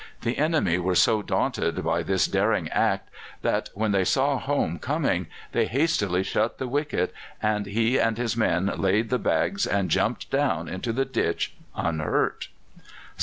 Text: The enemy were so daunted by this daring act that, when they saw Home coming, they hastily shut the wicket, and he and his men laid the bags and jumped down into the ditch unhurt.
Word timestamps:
The 0.21 0.39
enemy 0.39 0.79
were 0.79 0.95
so 0.95 1.21
daunted 1.21 1.83
by 1.83 2.01
this 2.01 2.25
daring 2.25 2.69
act 2.69 3.07
that, 3.43 3.69
when 3.75 3.91
they 3.91 4.03
saw 4.03 4.39
Home 4.39 4.79
coming, 4.79 5.27
they 5.51 5.67
hastily 5.67 6.23
shut 6.23 6.57
the 6.57 6.67
wicket, 6.67 7.13
and 7.39 7.67
he 7.67 7.99
and 7.99 8.17
his 8.17 8.35
men 8.35 8.65
laid 8.77 9.11
the 9.11 9.19
bags 9.19 9.67
and 9.67 9.91
jumped 9.91 10.31
down 10.31 10.67
into 10.67 10.91
the 10.91 11.05
ditch 11.05 11.53
unhurt. 11.75 12.47